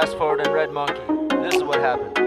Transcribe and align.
Fast 0.00 0.16
Forward 0.16 0.38
and 0.46 0.54
Red 0.54 0.70
Monkey. 0.70 1.00
This 1.42 1.56
is 1.56 1.64
what 1.64 1.80
happened. 1.80 2.17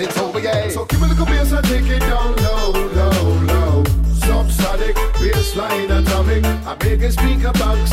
it's 0.00 0.18
over, 0.18 0.40
yeah. 0.40 0.68
So 0.68 0.84
give 0.86 1.02
a 1.02 1.06
little 1.06 1.26
bass 1.26 1.52
and 1.52 1.64
take 1.66 1.86
it 1.86 2.00
down 2.00 2.34
low, 2.36 2.72
low, 2.72 3.22
low. 3.52 3.84
Subsonic, 4.24 4.94
bassline 5.20 5.90
atomic. 5.90 6.44
I 6.44 6.76
make 6.82 7.02
a 7.02 7.10
speaker 7.12 7.52
box 7.52 7.92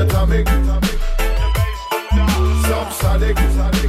atomic. 0.00 0.46
Subsonic. 2.64 3.79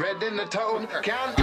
Red 0.00 0.22
in 0.22 0.36
the 0.36 0.46
tone. 0.46 0.86
Can't 1.02 1.41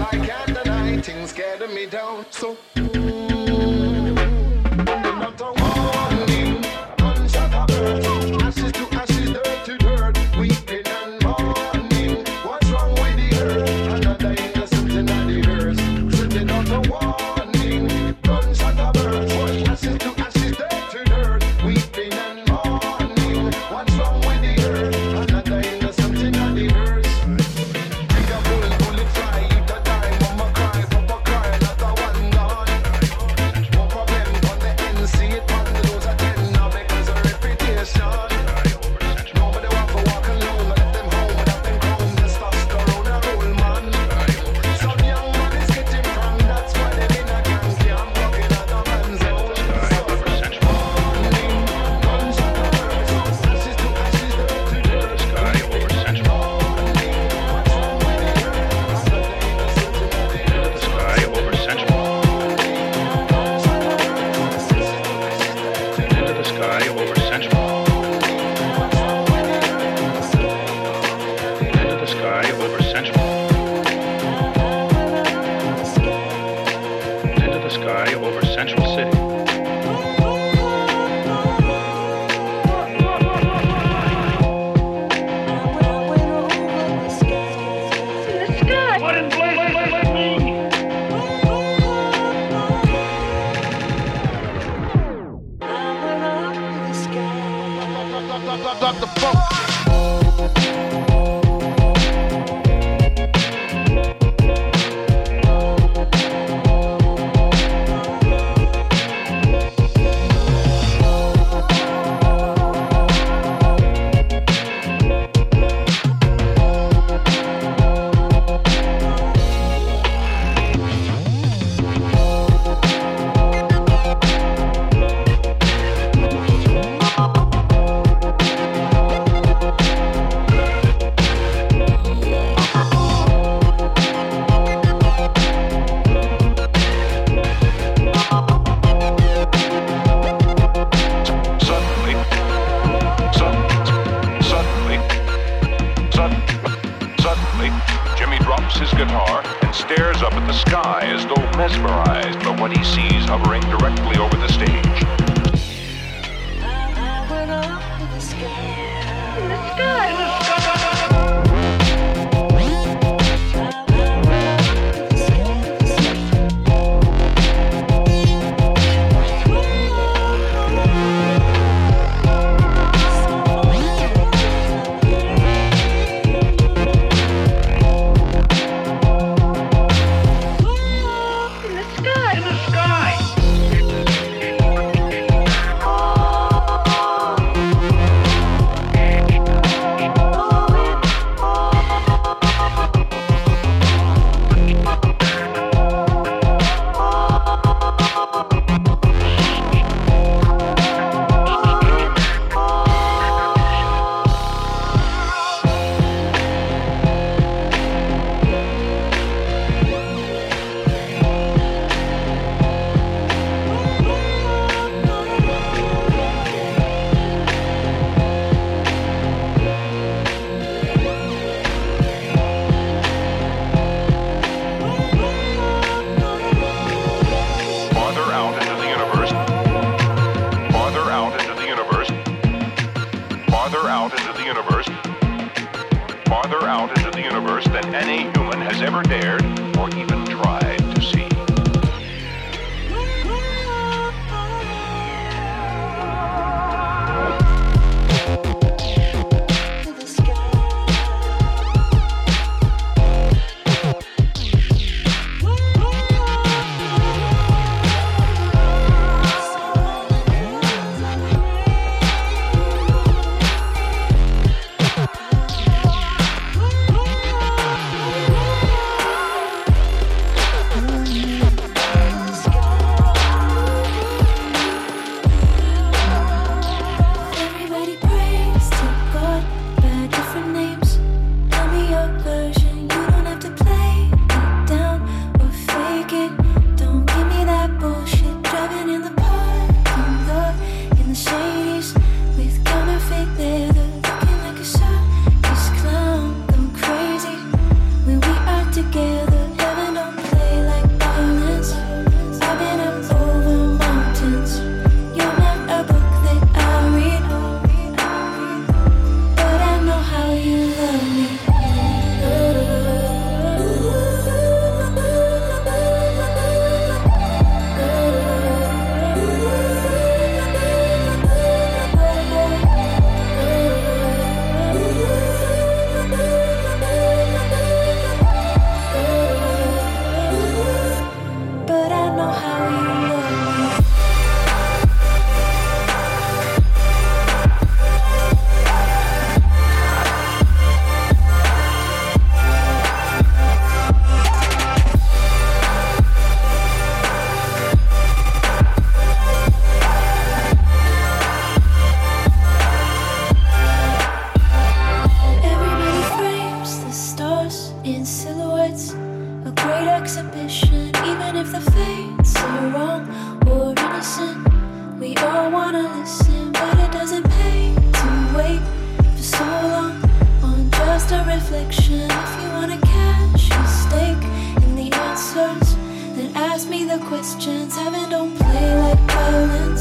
questions. 377.32 377.76
Heaven 377.76 378.10
don't 378.10 378.36
play 378.38 378.76
like 378.76 379.00
violence. 379.12 379.79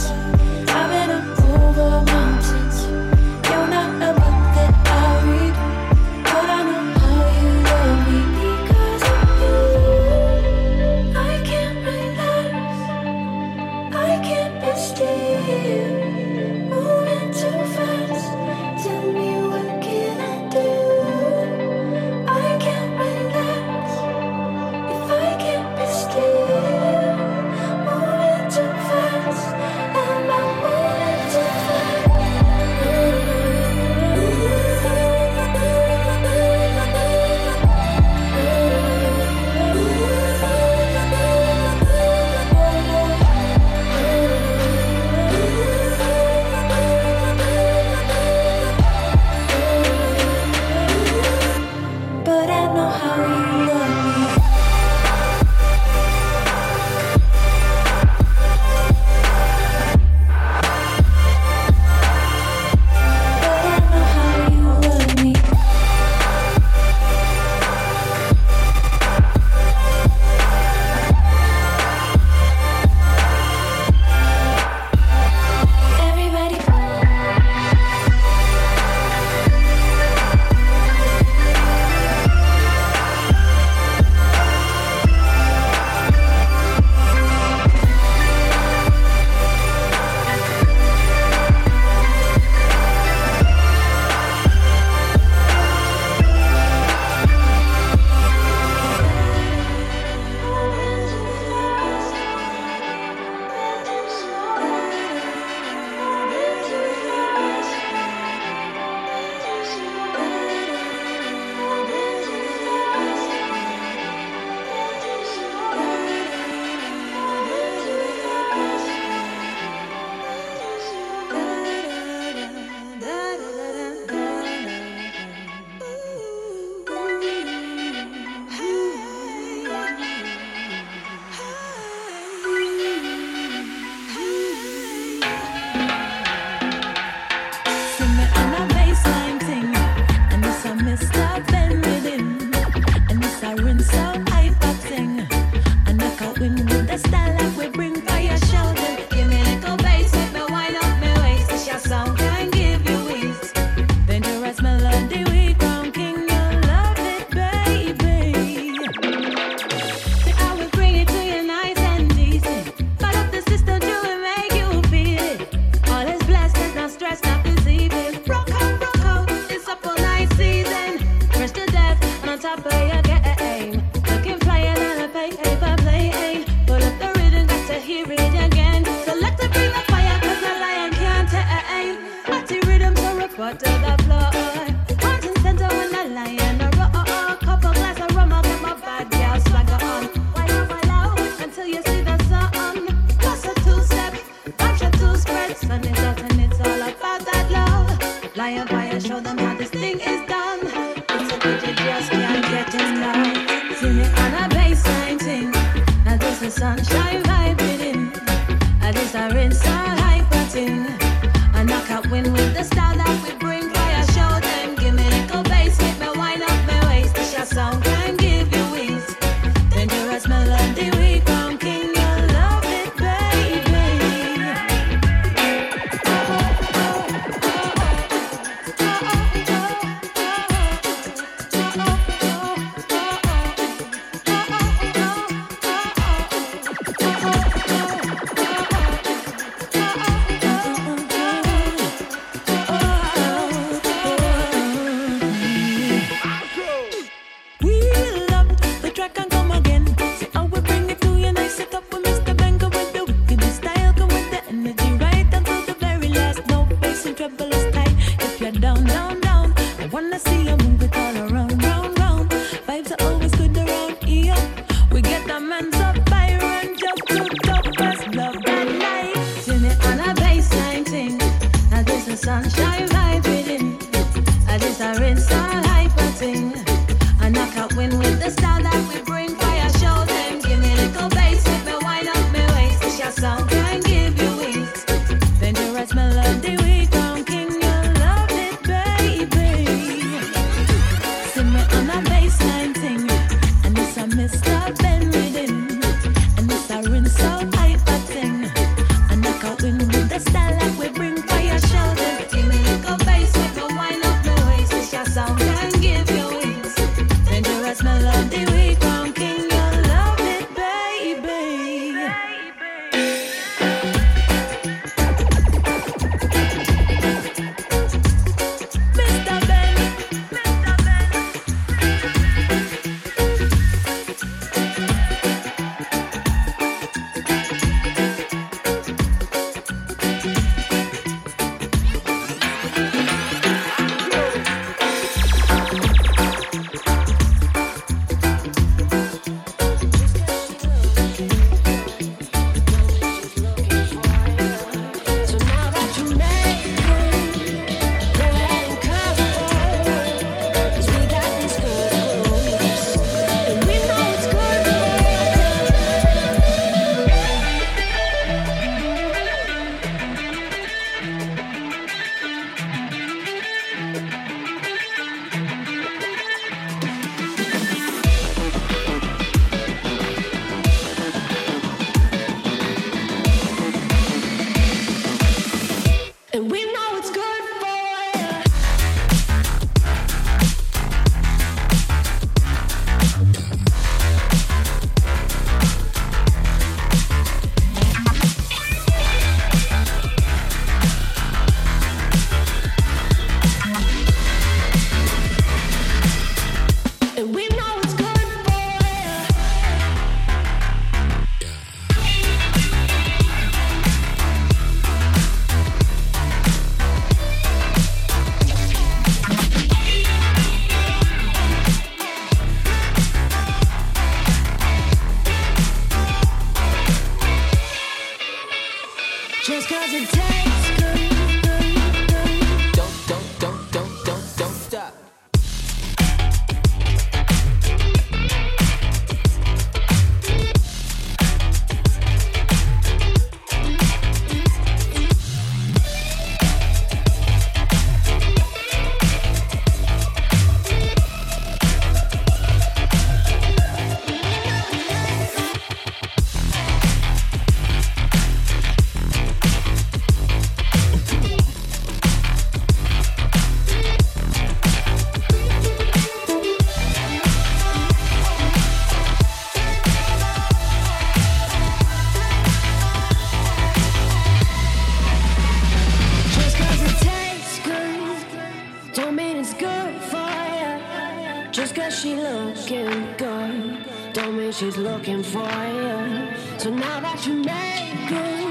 Don't 468.99 469.15
mean 469.15 469.37
it's 469.37 469.55
good 469.55 469.95
for 470.11 470.17
ya. 470.17 471.51
Just 471.53 471.77
cause 471.77 471.97
she 472.01 472.17
looking 472.17 473.15
good. 473.17 473.79
Don't 474.13 474.37
mean 474.37 474.51
she's 474.51 474.77
looking 474.77 475.23
for 475.23 475.53
you. 475.79 476.29
So 476.59 476.71
now 476.71 476.99
that 476.99 477.25
you 477.25 477.35
make 477.35 478.11
it. 478.11 478.48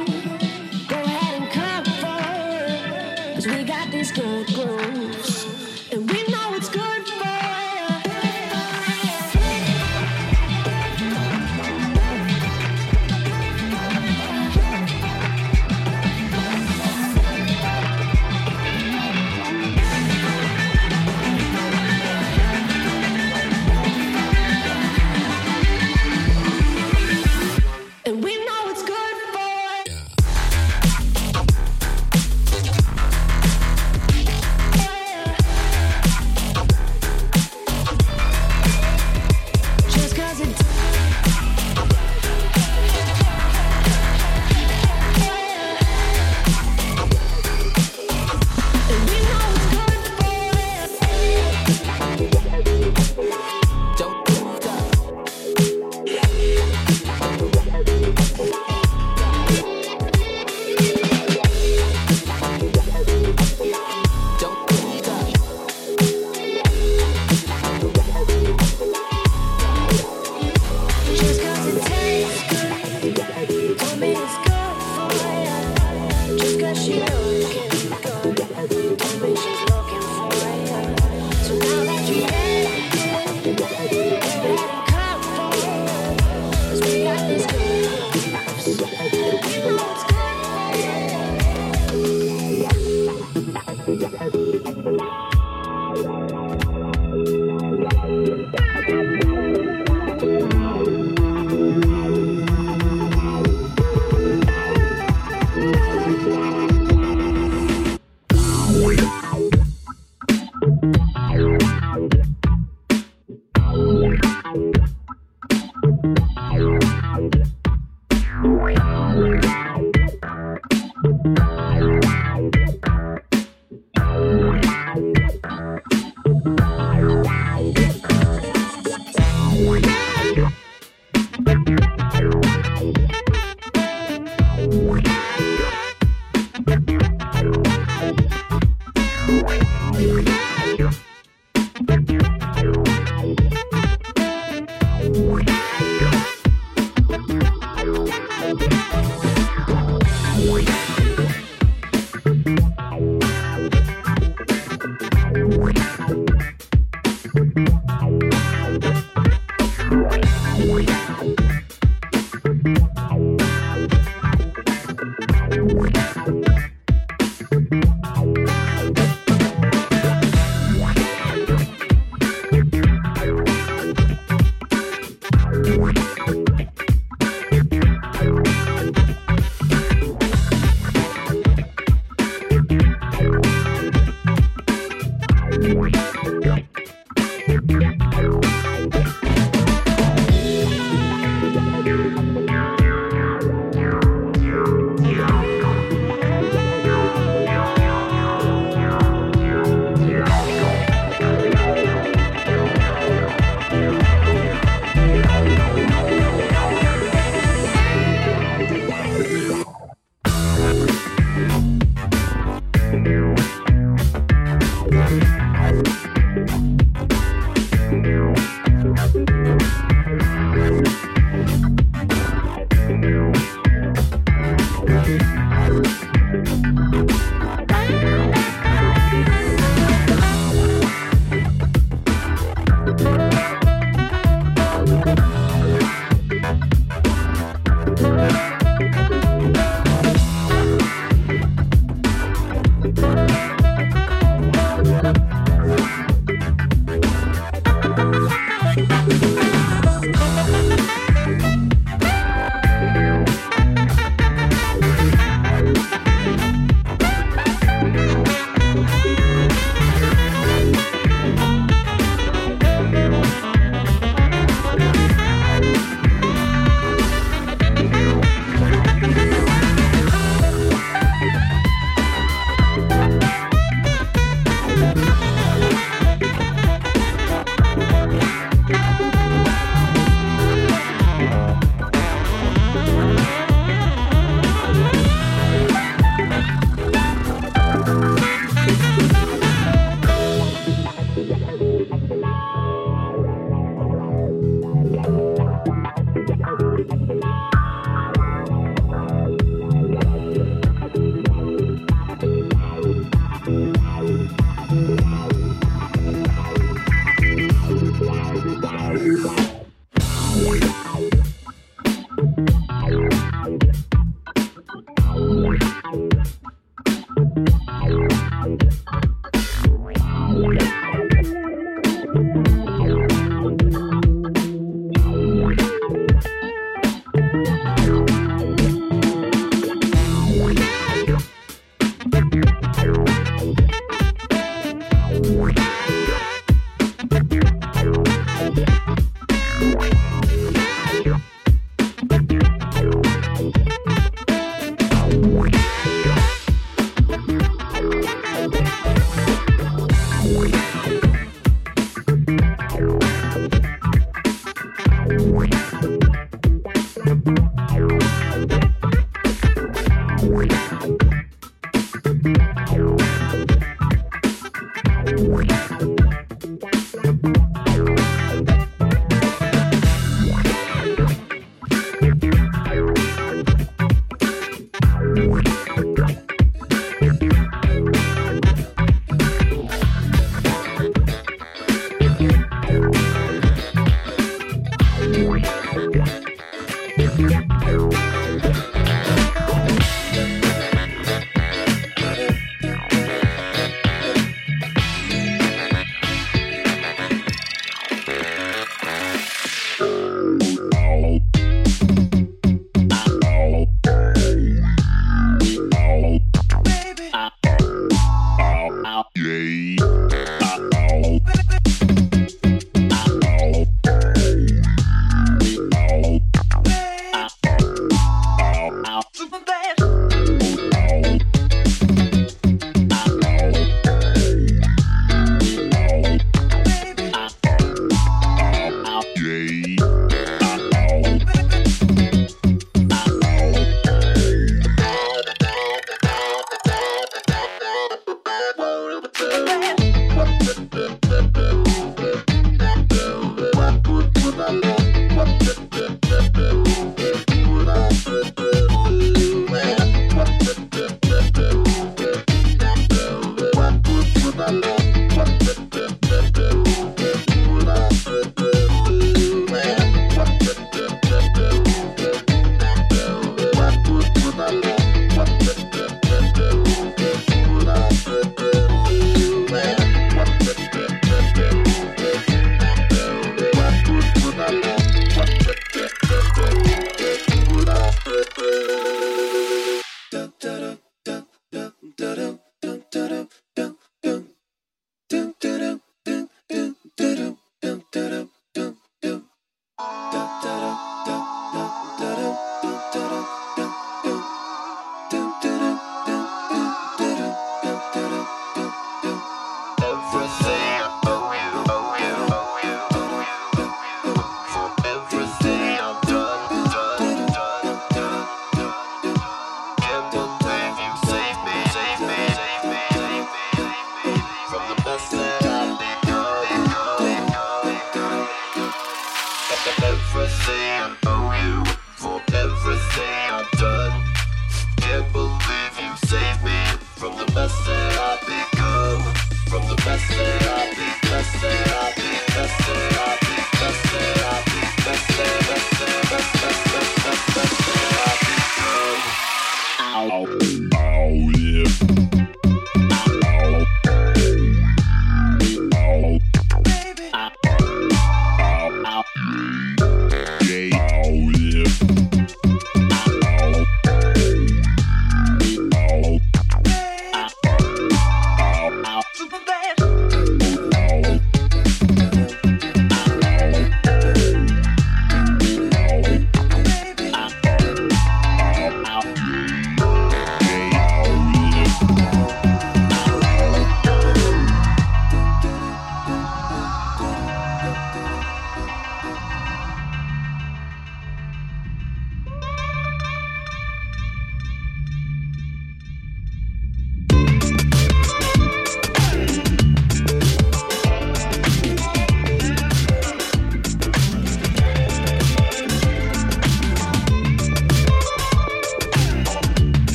Boy. 108.87 109.26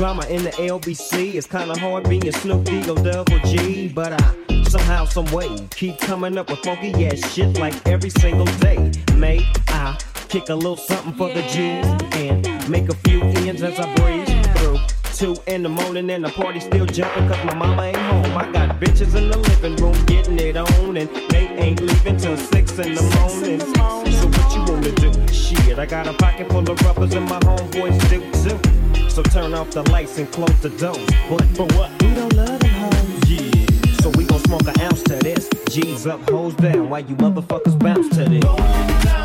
Drama 0.00 0.24
in 0.30 0.42
the 0.42 0.50
LBC, 0.52 1.34
it's 1.34 1.46
kinda 1.46 1.78
hard 1.78 2.08
being 2.08 2.32
Snoop 2.32 2.64
D 2.64 2.78
or 2.88 2.96
Double 2.96 3.38
G. 3.40 3.86
But 3.86 4.14
I 4.14 4.64
somehow, 4.66 5.04
some 5.04 5.26
way, 5.26 5.54
keep 5.72 5.98
coming 5.98 6.38
up 6.38 6.48
with 6.48 6.60
funky 6.60 7.06
ass 7.06 7.18
shit 7.30 7.58
like 7.58 7.74
every 7.86 8.08
single 8.08 8.46
day. 8.64 8.90
May 9.16 9.46
I 9.68 9.98
kick 10.30 10.48
a 10.48 10.54
little 10.54 10.78
something 10.78 11.12
for 11.12 11.28
the 11.28 11.42
G's 11.42 11.84
and 12.16 12.48
make 12.70 12.88
a 12.88 12.94
few 13.04 13.20
ends 13.44 13.62
as 13.62 13.78
I 13.78 13.94
breeze 13.96 14.30
through. 14.56 14.78
Two 15.12 15.36
in 15.46 15.62
the 15.62 15.68
morning 15.68 16.08
and 16.08 16.24
the 16.24 16.30
party 16.30 16.60
still 16.60 16.86
jumping 16.86 17.28
cause 17.28 17.44
my 17.44 17.54
mama 17.54 17.82
ain't 17.82 17.98
home. 17.98 18.38
I 18.38 18.50
got 18.50 18.80
bitches 18.80 19.14
in 19.14 19.28
the 19.28 19.36
living 19.36 19.76
room 19.76 20.02
getting 20.06 20.38
it 20.38 20.56
on 20.56 20.96
and 20.96 21.10
they 21.28 21.46
ain't 21.58 21.82
leaving 21.82 22.16
till 22.16 22.38
six 22.38 22.78
in 22.78 22.94
the 22.94 23.02
morning. 23.20 23.60
So 23.60 24.28
what 24.28 24.48
you 24.56 24.62
wanna 24.72 24.92
do? 24.92 25.12
Shit, 25.30 25.78
I 25.78 25.84
got 25.84 26.06
a 26.06 26.14
pocket 26.14 26.48
full 26.48 26.70
of 26.70 26.80
rubbers 26.86 27.12
and 27.12 27.28
my 27.28 27.38
homeboys 27.40 28.00
do 28.08 28.48
too. 28.48 28.79
So 29.20 29.24
turn 29.24 29.52
off 29.52 29.70
the 29.70 29.82
lights 29.90 30.16
and 30.16 30.32
close 30.32 30.58
the 30.60 30.70
door. 30.70 30.94
But 31.28 31.44
for 31.54 31.66
what? 31.76 31.90
We 32.02 32.14
don't 32.14 32.32
love 32.32 32.58
them 32.58 32.70
hoes. 32.70 33.28
Yeah. 33.28 33.92
So 34.00 34.08
we 34.16 34.24
gon' 34.24 34.38
smoke 34.40 34.62
an 34.62 34.80
ounce 34.80 35.02
to 35.02 35.16
this. 35.16 35.46
G's 35.68 36.06
up, 36.06 36.22
hoes 36.30 36.54
down, 36.54 36.88
Why 36.88 37.00
you 37.00 37.16
motherfuckers 37.16 37.78
bounce 37.78 38.08
to 38.16 38.24
this. 38.24 39.19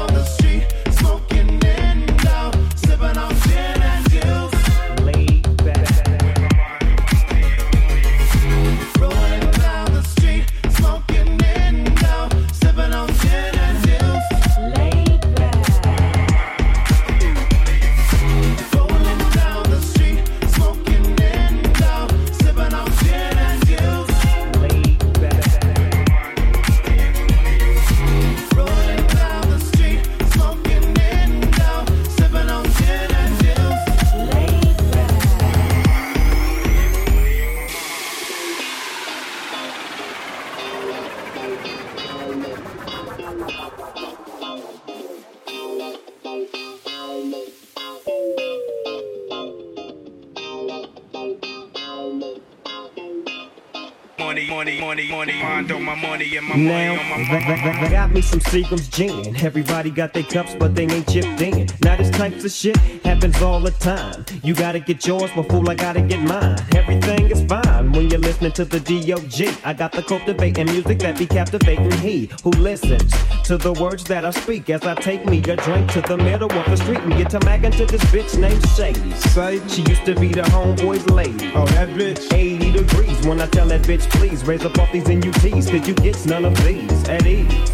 Mind 55.56 55.72
on 55.72 55.84
my 55.84 55.96
money 55.96 56.36
and 56.36 56.46
my 56.48 56.56
money 56.58 56.68
Now, 56.68 57.14
on 57.14 57.28
my 57.30 57.90
got 57.90 58.12
me 58.12 58.20
some 58.20 58.42
Seagram's 58.42 58.90
gin. 58.90 59.38
Everybody 59.38 59.90
got 59.90 60.12
their 60.12 60.24
cups, 60.24 60.54
but 60.54 60.76
they 60.76 60.84
ain't 60.84 61.08
chipped 61.08 61.40
in. 61.40 61.70
Now, 61.82 61.96
this 61.96 62.10
types 62.10 62.44
of 62.44 62.52
shit 62.52 62.76
happens 63.06 63.42
all 63.42 63.62
the 63.62 63.72
time. 63.72 64.26
You 64.44 64.54
gotta 64.54 64.82
get 64.82 65.08
yours, 65.08 65.32
but 65.34 65.48
fool, 65.48 65.70
I 65.70 65.76
gotta 65.76 66.02
get 66.02 66.20
mine. 66.20 66.60
Everything 66.76 67.32
is 67.32 67.42
fine 67.46 67.94
when 67.94 68.10
you're 68.10 68.20
listening 68.20 68.52
to 68.52 68.66
the 68.66 68.82
DOG. 68.82 69.56
I 69.64 69.72
got 69.72 69.94
the 69.94 70.04
cultivating 70.04 70.66
music 70.66 71.00
that 71.00 71.18
be 71.18 71.26
captivating 71.26 72.00
he 72.00 72.30
who 72.44 72.50
listens 72.50 73.14
to 73.46 73.58
the 73.58 73.72
words 73.72 74.04
that 74.06 74.26
I 74.26 74.32
speak 74.32 74.70
as 74.70 74.84
I 74.84 74.94
take 74.96 75.26
me 75.26 75.40
a 75.40 75.56
drink 75.56 75.90
to 75.94 76.02
the 76.02 76.18
middle 76.18 76.52
of 76.52 76.66
the 76.66 76.76
street 76.76 77.00
and 77.00 77.14
get 77.14 77.30
to 77.30 77.40
mackin' 77.46 77.72
to 77.74 77.86
this 77.86 78.04
bitch 78.06 78.38
named 78.38 78.62
Sadie. 78.68 79.70
She 79.70 79.84
used 79.84 80.04
to 80.06 80.16
be 80.16 80.28
the 80.34 80.42
homeboy's 80.42 81.10
lady. 81.10 81.52
Oh, 81.56 81.66
that 81.68 81.88
bitch. 81.90 82.34
80 82.34 82.72
degrees 82.74 83.26
when 83.26 83.40
I 83.40 83.48
tell 83.48 83.68
that 83.68 83.84
bitch, 83.84 84.10
please 84.10 84.44
raise 84.44 84.66
up 84.66 84.78
off 84.80 84.92
these 84.92 85.08
Cause 85.52 85.72
you 85.72 85.80
get 85.80 86.26
none 86.26 86.44
of 86.44 86.56
these 86.66 87.08
at 87.08 87.26
ease. 87.28 87.70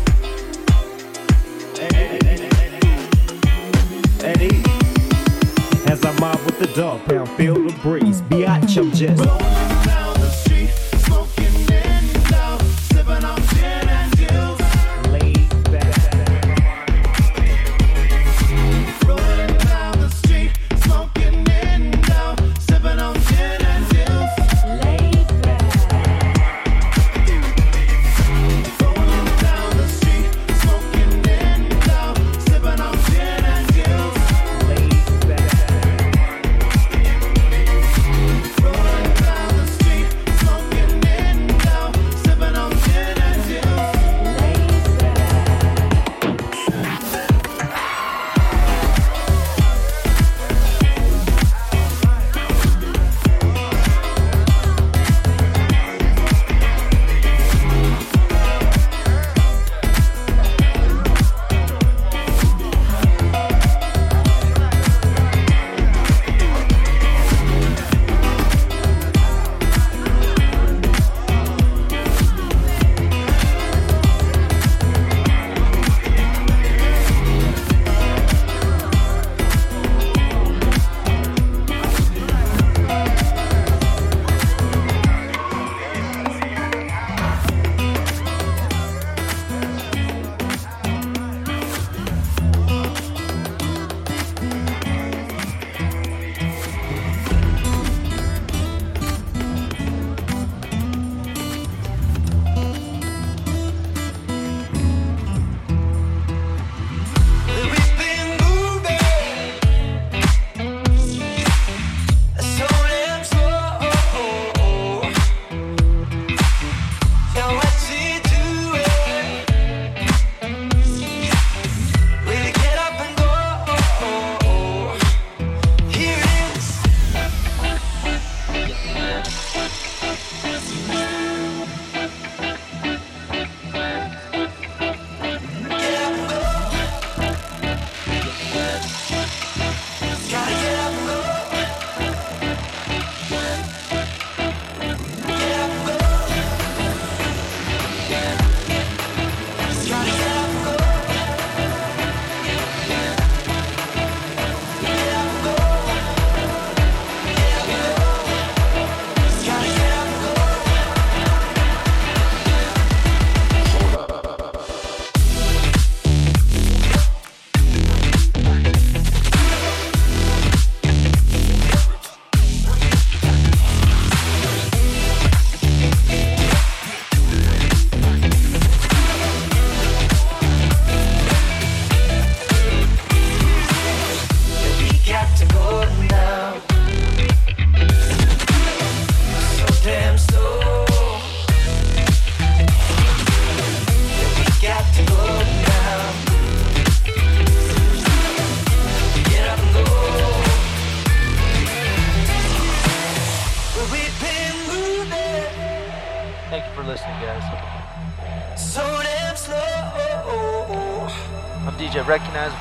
At 4.21 4.41
ease. 4.41 5.87
As 5.87 6.03
I 6.03 6.11
mob 6.19 6.35
with 6.45 6.59
the 6.59 6.69
dog 6.75 7.05
pound, 7.05 7.29
feel 7.31 7.55
the 7.55 7.73
breeze. 7.81 8.21
Biatch, 8.23 8.77
I'm 8.77 8.91
just. 8.91 10.00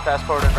Fast 0.05 0.25
Forward 0.25 0.50